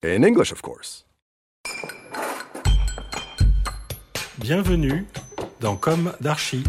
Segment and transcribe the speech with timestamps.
[0.00, 1.04] In English, of course.
[4.38, 5.04] Bienvenue
[5.58, 6.62] dans Com d'Archi.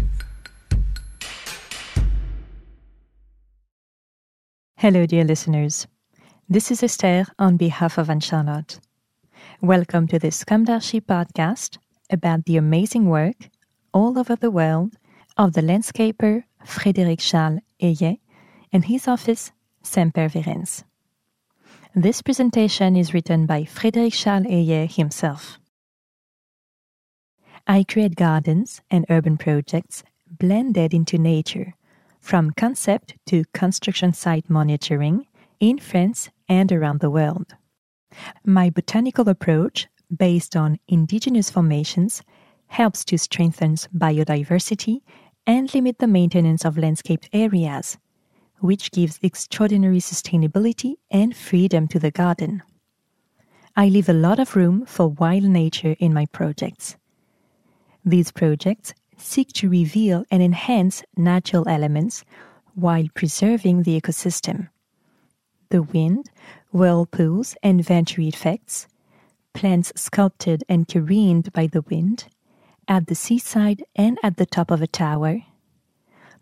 [4.78, 5.86] Hello, dear listeners.
[6.50, 8.80] This is Esther on behalf of Anne Charlotte.
[9.62, 11.78] Welcome to this Com d'Archi podcast
[12.12, 13.52] about the amazing work
[13.94, 14.96] all over the world
[15.38, 18.22] of the landscaper Frédéric Charles Aillet
[18.74, 19.52] and his office
[19.84, 20.84] Sempervirens.
[22.02, 25.60] This presentation is written by Frédéric Charles Aillet himself.
[27.68, 31.74] I create gardens and urban projects blended into nature,
[32.22, 35.28] from concept to construction site monitoring
[35.60, 37.58] in France and around the world.
[38.46, 42.24] My botanical approach, based on indigenous formations,
[42.68, 45.02] helps to strengthen biodiversity
[45.46, 47.98] and limit the maintenance of landscaped areas,
[48.62, 52.62] which gives extraordinary sustainability and freedom to the garden.
[53.76, 56.98] I leave a lot of room for wild nature in my projects.
[58.04, 62.24] These projects seek to reveal and enhance natural elements
[62.76, 64.70] while preserving the ecosystem.
[65.70, 66.30] The wind,
[66.72, 68.88] whirlpools, and venturi effects,
[69.54, 72.26] plants sculpted and careened by the wind,
[72.88, 75.44] at the seaside and at the top of a tower,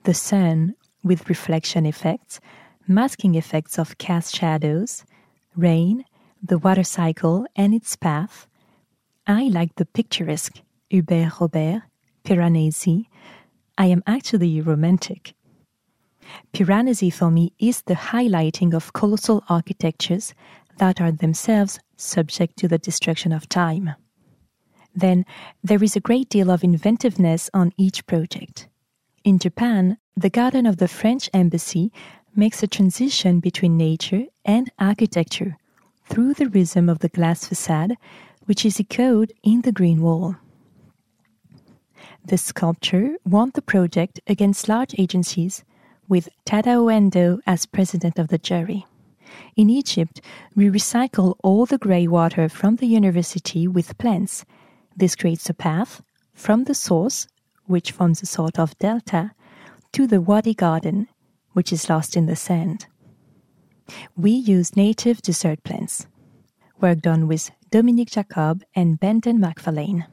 [0.04, 2.40] the sun with reflection effects,
[2.88, 5.04] masking effects of cast shadows,
[5.56, 6.06] rain,
[6.42, 8.48] the water cycle and its path.
[9.26, 11.84] I like the picturesque Hubert Robert,
[12.24, 13.06] Piranesi.
[13.78, 15.34] I am actually romantic.
[16.54, 20.34] Piranesi for me is the highlighting of colossal architectures
[20.78, 23.96] that are themselves subject to the destruction of time.
[24.96, 25.26] Then
[25.64, 28.68] there is a great deal of inventiveness on each project.
[29.28, 31.92] In Japan, the garden of the French embassy
[32.34, 35.58] makes a transition between nature and architecture
[36.06, 37.98] through the rhythm of the glass facade,
[38.46, 40.38] which is echoed in the green wall.
[42.24, 45.66] The sculpture won the project against large agencies,
[46.08, 48.86] with Tadao Ando as president of the jury.
[49.58, 50.22] In Egypt,
[50.56, 54.46] we recycle all the grey water from the university with plants.
[54.96, 56.02] This creates a path
[56.34, 57.28] from the source,
[57.68, 59.32] which forms a sort of delta,
[59.94, 61.08] to the Wadi garden,
[61.54, 62.88] which is lost in the sand.
[64.16, 66.08] We use native dessert plants.
[66.82, 70.06] Work done with Dominique Jakob and Brendan MacFarlane.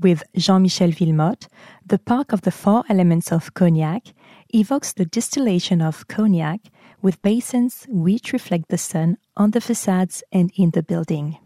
[0.00, 1.46] With Jean Michel Wilmotte,
[1.86, 4.14] the Park of the Four Elements of Cognac
[4.52, 6.60] evokes the distillation of cognac
[7.02, 11.38] with basins which reflect the sun on the facades and in the building.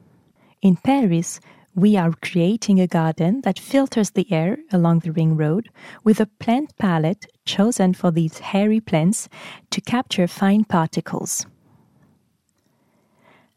[0.63, 1.41] In Paris,
[1.79, 5.71] we are creating a garden that filters the air along the ring road
[6.03, 9.29] with a plant palette chosen for these hairy plants
[9.71, 11.47] to capture fine particles.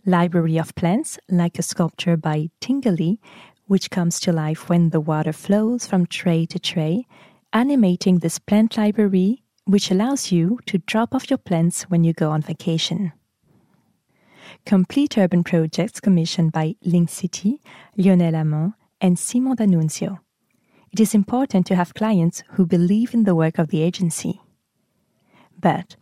[0.05, 3.17] Library of plants, like a sculpture by Tinguely,
[3.65, 7.07] which comes to life when the water flows from tray to tray,
[7.53, 12.29] animating this plant library, which allows you to drop off your plants when you go
[12.29, 13.13] on vacation.
[14.65, 17.61] Complete urban projects commissioned by Link City,
[17.97, 20.19] Lionel Amand, and Simon D'Annunzio.
[20.91, 24.41] It is important to have clients who believe in the work of the agency.
[25.59, 25.95] But,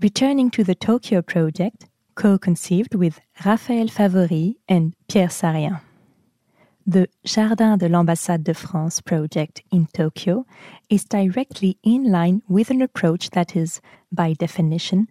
[0.00, 5.80] returning to the Tokyo project, co conceived with Raphaël Favori and Pierre Sarien.
[6.86, 10.44] The Jardin de l'Ambassade de France project in Tokyo
[10.90, 13.80] is directly in line with an approach that is,
[14.12, 15.08] by definition,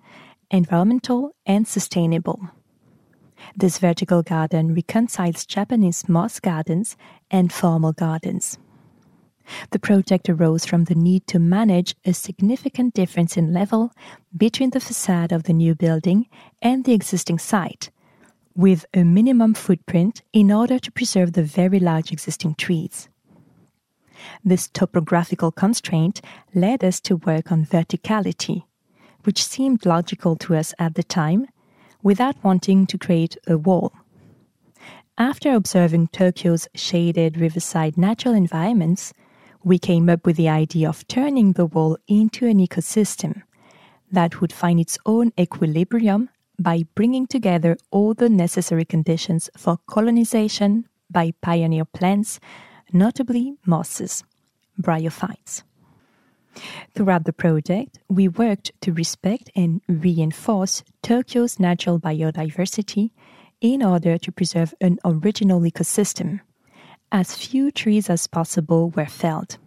[0.51, 2.39] environmental and sustainable.
[3.55, 6.97] This vertical garden reconciles Japanese moss gardens
[7.29, 8.57] and formal gardens.
[9.71, 13.91] The project arose from the need to manage a significant difference in level
[14.35, 16.27] between the facade of the new building
[16.61, 17.89] and the existing site,
[18.55, 23.09] with a minimum footprint in order to preserve the very large existing trees.
[24.43, 26.21] This topographical constraint
[26.53, 28.63] led us to work on verticality,
[29.23, 31.47] which seemed logical to us at the time,
[32.03, 33.93] without wanting to create a wall.
[35.17, 39.13] After observing Tokyo's shaded riverside natural environments,
[39.63, 43.43] we came up with the idea of turning the wall into an ecosystem
[44.11, 46.29] that would find its own equilibrium
[46.59, 52.39] by bringing together all the necessary conditions for colonization by pioneer plants,
[52.91, 54.23] notably mosses,
[54.81, 55.63] bryophytes.
[56.93, 63.11] Throughout the project, we worked to respect and reinforce Tokyo's natural biodiversity
[63.61, 66.41] in order to preserve an original ecosystem.
[67.11, 69.57] As few trees as possible were felled.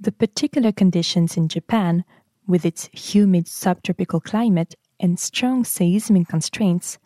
[0.00, 2.04] The particular conditions in Japan,
[2.46, 6.98] with its humid subtropical climate and strong seismic constraints,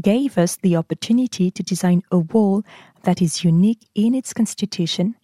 [0.00, 2.62] gave us the opportunity to design a wall
[3.02, 5.16] that is unique in its constitution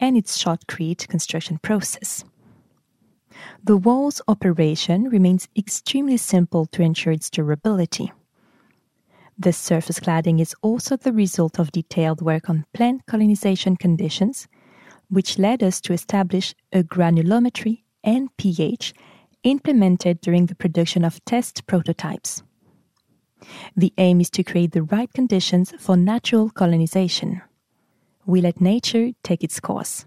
[0.00, 2.24] and its shotcrete construction process.
[3.62, 8.12] The wall's operation remains extremely simple to ensure its durability.
[9.38, 14.48] This surface cladding is also the result of detailed work on plant colonization conditions,
[15.10, 18.94] which led us to establish a granulometry and pH
[19.42, 22.42] implemented during the production of test prototypes.
[23.76, 27.42] The aim is to create the right conditions for natural colonization.
[28.26, 30.04] We let nature take its course.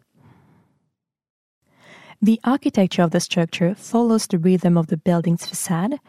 [2.21, 6.00] The architecture of the structure follows the rhythm of the building's facade,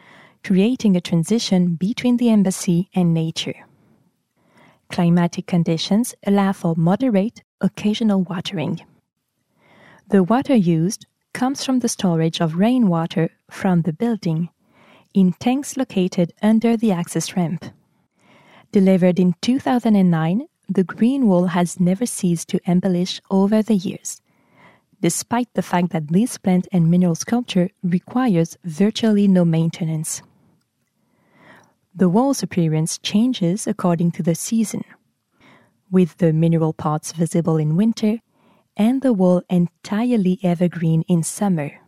[0.43, 3.65] creating a transition between the embassy and nature.
[4.89, 8.81] Climatic conditions allow for moderate, occasional watering.
[10.09, 14.49] The water used comes from the storage of rainwater from the building
[15.13, 17.63] in tanks located under the access ramp.
[18.73, 24.21] Delivered in 2009, the green wall has never ceased to embellish over the years,
[25.01, 30.21] despite the fact that this plant and mineral sculpture requires virtually no maintenance.
[31.93, 34.85] The wall's appearance changes according to the season,
[35.89, 38.19] with the mineral parts visible in winter
[38.77, 41.81] and the wall entirely evergreen in summer.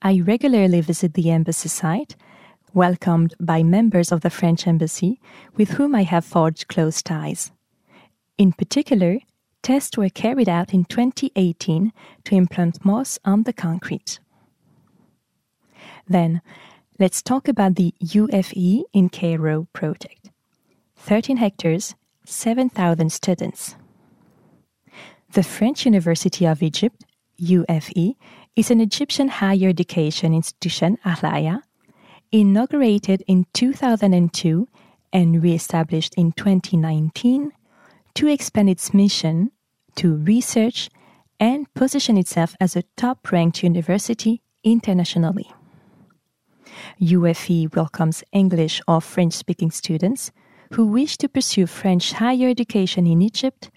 [0.00, 2.16] I regularly visit the embassy site,
[2.74, 5.20] welcomed by members of the French embassy
[5.56, 7.50] with whom I have forged close ties.
[8.38, 9.18] In particular,
[9.62, 11.92] tests were carried out in 2018
[12.24, 14.18] to implant moss on the concrete.
[16.08, 16.40] Then,
[16.98, 20.30] let's talk about the UFE in Cairo project
[20.96, 21.94] 13 hectares,
[22.26, 23.76] 7,000 students.
[25.32, 27.04] The French University of Egypt,
[27.40, 28.14] UFE,
[28.54, 31.62] is an Egyptian higher education institution, Ahlaya,
[32.32, 34.66] inaugurated in 2002
[35.12, 37.52] and re-established in 2019
[38.14, 39.52] to expand its mission
[39.94, 40.88] to research
[41.38, 45.52] and position itself as a top-ranked university internationally.
[47.00, 50.30] UFE welcomes English or French-speaking students
[50.72, 53.70] who wish to pursue French higher education in Egypt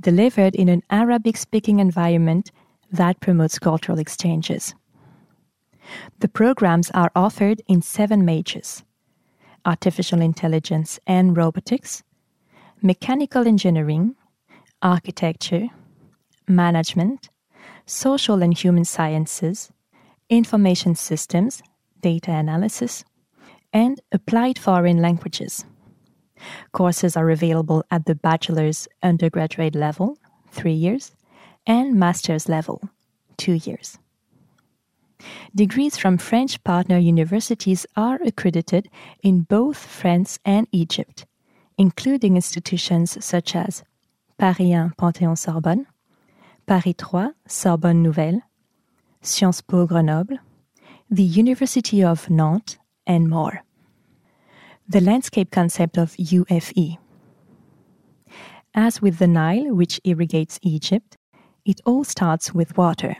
[0.00, 2.50] delivered in an Arabic speaking environment
[2.90, 4.74] that promotes cultural exchanges.
[6.18, 8.84] The programs are offered in seven majors
[9.66, 12.02] artificial intelligence and robotics,
[12.82, 14.14] mechanical engineering,
[14.80, 15.68] architecture,
[16.48, 17.28] management,
[17.84, 19.70] social and human sciences,
[20.30, 21.62] information systems,
[22.00, 23.04] data analysis,
[23.72, 25.64] and applied foreign languages.
[26.72, 30.16] Courses are available at the bachelor's undergraduate level,
[30.50, 31.12] three years,
[31.66, 32.80] and master's level,
[33.36, 33.98] two years.
[35.54, 38.88] Degrees from French partner universities are accredited
[39.22, 41.26] in both France and Egypt,
[41.78, 43.82] including institutions such as
[44.38, 45.86] Paris 1 Panthéon Sorbonne,
[46.66, 48.42] Paris 3 Sorbonne Nouvelle,
[49.22, 50.38] Sciences Po Grenoble,
[51.10, 53.62] the University of Nantes, and more
[54.90, 56.98] the landscape concept of UFE.
[58.74, 61.16] As with the Nile, which irrigates Egypt,
[61.64, 63.16] it all starts with water.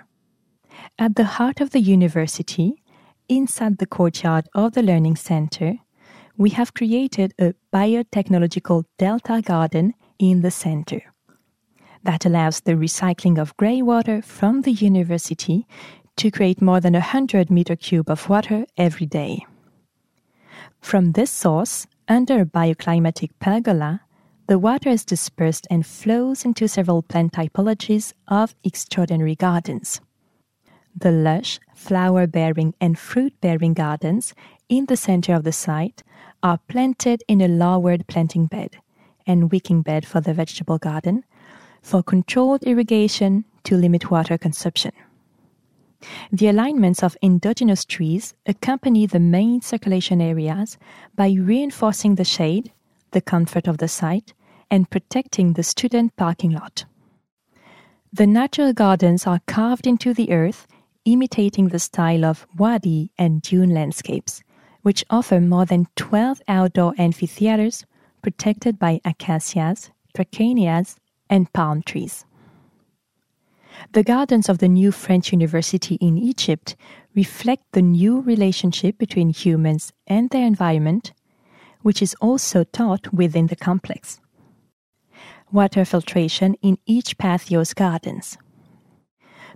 [0.99, 2.83] At the heart of the university,
[3.29, 5.79] inside the courtyard of the Learning Center,
[6.37, 11.03] we have created a biotechnological delta garden in the center
[12.03, 15.67] that allows the recycling of grey water from the university
[16.17, 19.47] to create more than 100 meter cube of water every day.
[20.81, 24.03] From this source, under a bioclimatic pergola,
[24.47, 30.01] the water is dispersed and flows into several plant typologies of extraordinary gardens.
[30.97, 34.35] The lush, flower bearing, and fruit bearing gardens
[34.69, 36.03] in the center of the site
[36.43, 38.77] are planted in a lowered planting bed
[39.27, 41.25] and wicking bed for the vegetable garden
[41.83, 44.93] for controlled irrigation to limit water consumption.
[46.33, 50.79] The alignments of endogenous trees accompany the main circulation areas
[51.15, 52.73] by reinforcing the shade,
[53.11, 54.33] the comfort of the site,
[54.71, 56.85] and protecting the student parking lot.
[58.13, 60.67] The natural gardens are carved into the earth,
[61.05, 64.43] imitating the style of wadi and dune landscapes,
[64.83, 67.85] which offer more than 12 outdoor amphitheaters
[68.23, 70.97] protected by acacias, trachinias,
[71.29, 72.25] and palm trees.
[73.93, 76.77] The gardens of the new French university in Egypt
[77.15, 81.13] reflect the new relationship between humans and their environment,
[81.83, 84.21] which is also taught within the complex.
[85.51, 88.39] Water filtration in each Patheos gardens.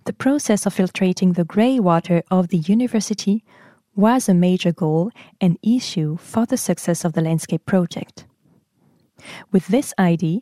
[0.04, 3.42] The process of filtrating the grey water of the university
[3.96, 8.26] was a major goal and issue for the success of the landscape project.
[9.50, 10.40] With this idea,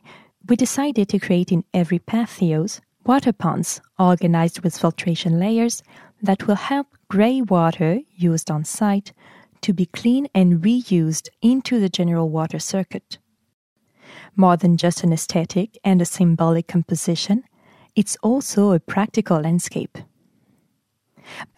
[0.48, 5.82] we decided to create in every Patheos water ponds organized with filtration layers
[6.20, 9.12] that will help grey water used on site
[9.60, 13.18] to be clean and reused into the general water circuit.
[14.34, 17.44] More than just an aesthetic and a symbolic composition,
[17.94, 19.98] it's also a practical landscape.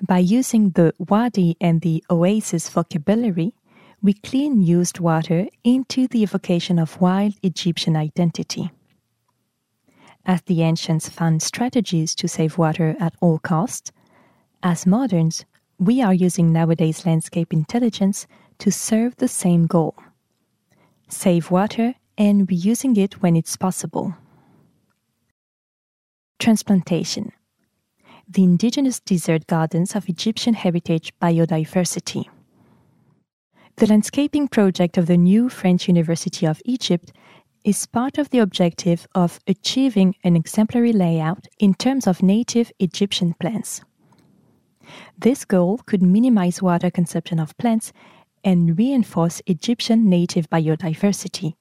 [0.06, 3.54] By using the wadi and the oasis vocabulary,
[4.02, 8.70] we clean used water into the evocation of wild Egyptian identity.
[10.26, 13.92] As the ancients found strategies to save water at all costs,
[14.62, 15.44] as moderns,
[15.78, 18.26] we are using nowadays landscape intelligence
[18.58, 19.94] to serve the same goal
[21.08, 24.14] save water and reusing it when it's possible.
[26.44, 27.32] Transplantation
[28.28, 32.26] the indigenous desert gardens of Egyptian heritage biodiversity.
[33.76, 37.14] The landscaping project of the new French University of Egypt
[37.64, 43.32] is part of the objective of achieving an exemplary layout in terms of native Egyptian
[43.40, 43.80] plants.
[45.16, 47.90] This goal could minimize water consumption of plants
[48.44, 51.54] and reinforce Egyptian native biodiversity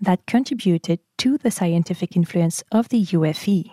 [0.00, 3.70] that contributed to the scientific influence of the UFE.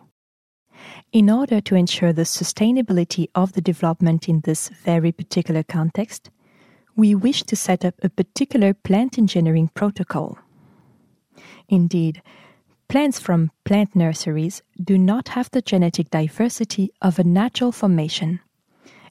[1.12, 6.30] In order to ensure the sustainability of the development in this very particular context,
[6.96, 10.38] we wish to set up a particular plant engineering protocol.
[11.68, 12.22] Indeed,
[12.88, 18.40] plants from plant nurseries do not have the genetic diversity of a natural formation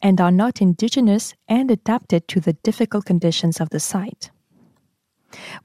[0.02, 4.30] and are not indigenous and adapted to the difficult conditions of the site.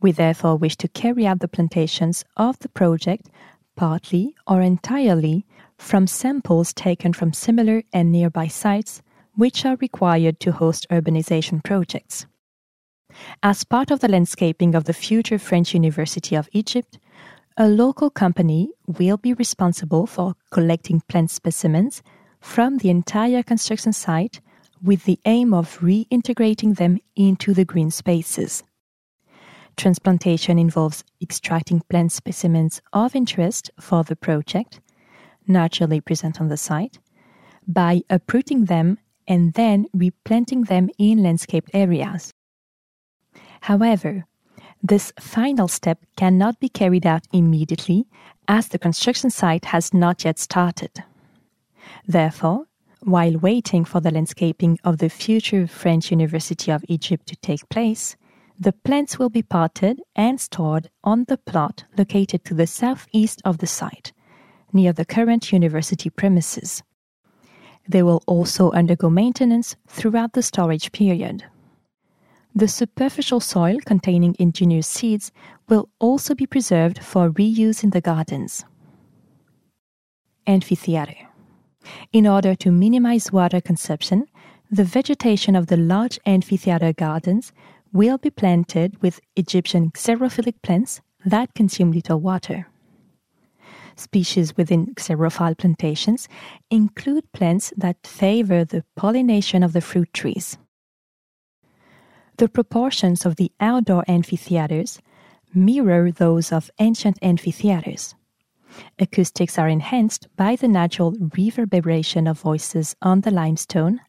[0.01, 3.29] We therefore wish to carry out the plantations of the project
[3.75, 5.46] partly or entirely
[5.77, 9.01] from samples taken from similar and nearby sites
[9.36, 12.25] which are required to host urbanization projects.
[13.42, 17.00] As part of the landscaping of the future French University of Egypt,
[17.58, 22.01] a local company will be responsible for collecting plant specimens
[22.39, 24.42] from the entire construction site
[24.82, 28.63] with the aim of reintegrating them into the green spaces.
[29.77, 34.80] Transplantation involves extracting plant specimens of interest for the project,
[35.48, 37.00] naturally present on the site,
[37.68, 42.34] by uprooting them and then replanting them in landscaped areas.
[43.62, 44.25] However,
[44.82, 48.06] this final step cannot be carried out immediately
[48.48, 51.03] as the construction site has not yet started.
[52.06, 52.65] Therefore,
[53.01, 58.15] while waiting for the landscaping of the future French University of Egypt to take place,
[58.60, 63.57] the plants will be potted and stored on the plot located to the southeast of
[63.57, 64.13] the site,
[64.72, 66.83] near the current university premises.
[67.88, 71.43] They will also undergo maintenance throughout the storage period.
[72.55, 75.31] The superficial soil containing indigenous seeds
[75.67, 78.63] will also be preserved for reuse in the gardens.
[80.45, 81.15] Amphitheater.
[82.12, 84.27] In order to minimize water consumption,
[84.69, 87.51] the vegetation of the large amphitheater gardens
[87.93, 92.67] will be planted with Egyptian xerophilic plants that consume little water.
[93.95, 96.27] Species within xerophile plantations
[96.71, 100.57] include plants that favor the pollination of the fruit trees.
[102.38, 105.00] The proportions of the outdoor amphitheaters
[105.53, 108.15] mirror those of ancient amphitheaters.
[108.97, 114.01] Acoustics are enhanced by the natural reverberation of voices on the limestone,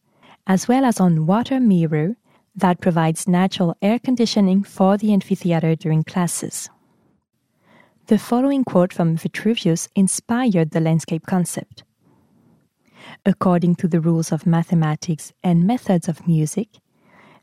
[0.46, 2.16] as well as on water mirror
[2.56, 6.70] that provides natural air conditioning for the amphitheater during classes.
[8.06, 11.84] The following quote from Vitruvius inspired the landscape concept.
[13.24, 16.68] According to the rules of mathematics and methods of music,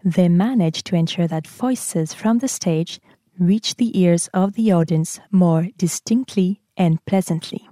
[0.03, 3.00] they manage to ensure that voices from the stage
[3.39, 7.68] reach the ears of the audience more distinctly and pleasantly.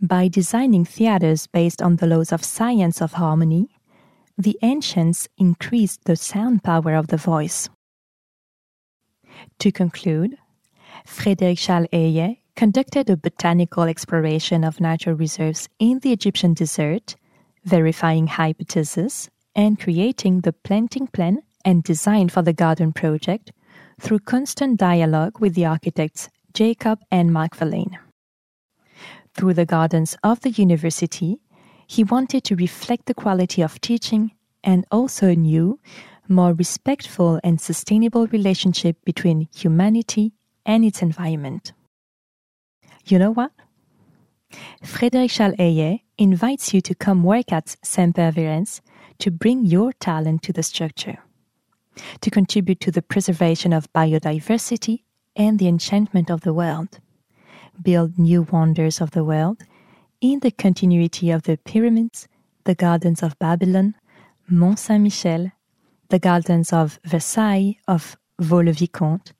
[0.00, 3.75] By designing theaters based on the laws of science of harmony,
[4.38, 7.68] the ancients increased the sound power of the voice.
[9.60, 10.36] To conclude,
[11.06, 17.16] Frédéric Charles Aillet conducted a botanical exploration of natural reserves in the Egyptian desert,
[17.64, 23.52] verifying hypotheses and creating the planting plan and design for the garden project
[24.00, 27.98] through constant dialogue with the architects Jakob and MacFarlane.
[29.34, 31.40] Through the gardens of the university,
[31.86, 34.32] he wanted to reflect the quality of teaching
[34.64, 35.78] and also a new,
[36.28, 40.32] more respectful and sustainable relationship between humanity
[40.64, 41.72] and its environment.
[43.06, 43.52] You know what?
[44.82, 48.80] Frédéric Charles invites you to come work at Sempervirens
[49.18, 51.18] to bring your talent to the structure,
[52.20, 55.02] to contribute to the preservation of biodiversity
[55.36, 56.98] and the enchantment of the world,
[57.80, 59.62] build new wonders of the world
[60.20, 62.28] in the continuity of the pyramids,
[62.64, 63.94] the gardens of Babylon,
[64.48, 65.52] Mont Saint Michel,
[66.08, 69.32] the gardens of Versailles, of Vaux-le-Vicomte,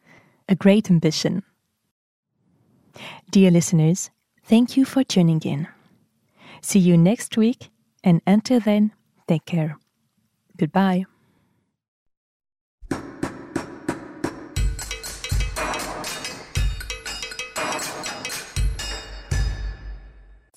[0.48, 1.42] a great ambition.
[3.30, 4.10] Dear listeners,
[4.44, 5.68] thank you for tuning in.
[6.60, 7.70] See you next week,
[8.02, 8.92] and until then,
[9.28, 9.78] take care.
[10.56, 11.04] Goodbye.